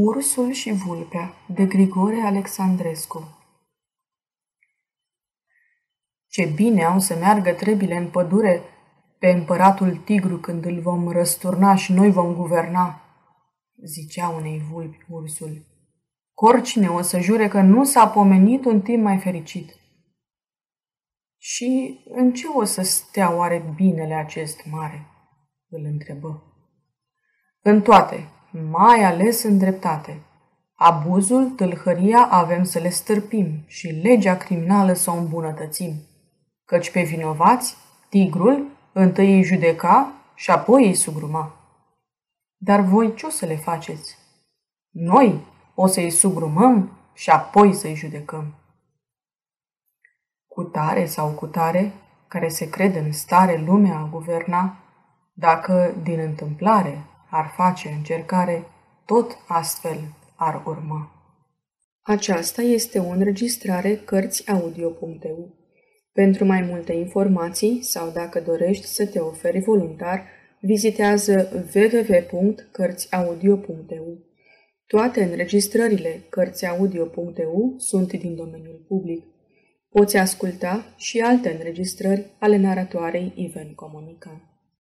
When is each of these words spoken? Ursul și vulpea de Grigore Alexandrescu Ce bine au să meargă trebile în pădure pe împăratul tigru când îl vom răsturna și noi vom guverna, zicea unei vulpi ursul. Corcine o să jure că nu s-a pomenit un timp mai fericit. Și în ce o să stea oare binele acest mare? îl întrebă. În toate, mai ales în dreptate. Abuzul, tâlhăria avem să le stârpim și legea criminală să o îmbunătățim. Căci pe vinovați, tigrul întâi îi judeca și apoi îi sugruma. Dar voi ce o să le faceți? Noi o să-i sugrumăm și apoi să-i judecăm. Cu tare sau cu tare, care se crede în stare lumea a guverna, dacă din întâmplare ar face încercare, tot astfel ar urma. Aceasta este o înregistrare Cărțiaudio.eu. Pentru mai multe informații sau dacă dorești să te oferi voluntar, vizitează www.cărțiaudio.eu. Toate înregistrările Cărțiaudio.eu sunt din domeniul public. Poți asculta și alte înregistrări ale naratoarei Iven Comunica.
Ursul 0.00 0.52
și 0.52 0.72
vulpea 0.72 1.34
de 1.48 1.66
Grigore 1.66 2.20
Alexandrescu 2.20 3.38
Ce 6.26 6.46
bine 6.46 6.84
au 6.84 6.98
să 6.98 7.14
meargă 7.14 7.52
trebile 7.52 7.96
în 7.96 8.10
pădure 8.10 8.62
pe 9.18 9.28
împăratul 9.30 9.96
tigru 9.96 10.38
când 10.38 10.64
îl 10.64 10.80
vom 10.80 11.08
răsturna 11.08 11.74
și 11.74 11.92
noi 11.92 12.10
vom 12.10 12.34
guverna, 12.34 13.02
zicea 13.84 14.28
unei 14.28 14.58
vulpi 14.70 15.06
ursul. 15.08 15.66
Corcine 16.34 16.88
o 16.88 17.02
să 17.02 17.18
jure 17.18 17.48
că 17.48 17.60
nu 17.60 17.84
s-a 17.84 18.08
pomenit 18.08 18.64
un 18.64 18.80
timp 18.80 19.02
mai 19.02 19.18
fericit. 19.18 19.74
Și 21.36 22.00
în 22.10 22.32
ce 22.32 22.46
o 22.46 22.64
să 22.64 22.82
stea 22.82 23.36
oare 23.36 23.72
binele 23.74 24.14
acest 24.14 24.66
mare? 24.70 25.06
îl 25.68 25.84
întrebă. 25.84 26.42
În 27.60 27.82
toate, 27.82 28.32
mai 28.70 29.04
ales 29.04 29.42
în 29.42 29.58
dreptate. 29.58 30.20
Abuzul, 30.74 31.50
tâlhăria 31.50 32.28
avem 32.30 32.64
să 32.64 32.78
le 32.78 32.88
stârpim 32.88 33.64
și 33.66 33.86
legea 33.86 34.36
criminală 34.36 34.92
să 34.92 35.10
o 35.10 35.14
îmbunătățim. 35.14 35.94
Căci 36.64 36.90
pe 36.90 37.02
vinovați, 37.02 37.76
tigrul 38.08 38.66
întâi 38.92 39.34
îi 39.34 39.42
judeca 39.42 40.12
și 40.34 40.50
apoi 40.50 40.86
îi 40.86 40.94
sugruma. 40.94 41.52
Dar 42.56 42.80
voi 42.80 43.14
ce 43.14 43.26
o 43.26 43.30
să 43.30 43.46
le 43.46 43.56
faceți? 43.56 44.18
Noi 44.90 45.46
o 45.74 45.86
să-i 45.86 46.10
sugrumăm 46.10 46.90
și 47.14 47.30
apoi 47.30 47.74
să-i 47.74 47.94
judecăm. 47.94 48.54
Cu 50.46 50.62
tare 50.62 51.06
sau 51.06 51.30
cu 51.30 51.46
tare, 51.46 51.92
care 52.28 52.48
se 52.48 52.70
crede 52.70 52.98
în 52.98 53.12
stare 53.12 53.62
lumea 53.66 53.98
a 53.98 54.08
guverna, 54.10 54.76
dacă 55.32 55.94
din 56.02 56.18
întâmplare 56.18 57.04
ar 57.30 57.52
face 57.56 57.88
încercare, 57.88 58.66
tot 59.04 59.38
astfel 59.46 59.98
ar 60.36 60.62
urma. 60.66 61.12
Aceasta 62.02 62.62
este 62.62 62.98
o 62.98 63.08
înregistrare 63.08 63.96
Cărțiaudio.eu. 63.96 65.54
Pentru 66.12 66.44
mai 66.44 66.62
multe 66.62 66.92
informații 66.92 67.82
sau 67.82 68.10
dacă 68.10 68.40
dorești 68.40 68.86
să 68.86 69.06
te 69.06 69.18
oferi 69.18 69.60
voluntar, 69.60 70.24
vizitează 70.60 71.66
www.cărțiaudio.eu. 71.74 74.18
Toate 74.86 75.22
înregistrările 75.22 76.22
Cărțiaudio.eu 76.28 77.74
sunt 77.78 78.12
din 78.12 78.36
domeniul 78.36 78.84
public. 78.88 79.24
Poți 79.88 80.16
asculta 80.16 80.94
și 80.96 81.20
alte 81.20 81.52
înregistrări 81.52 82.26
ale 82.38 82.56
naratoarei 82.56 83.32
Iven 83.36 83.74
Comunica. 83.74 84.57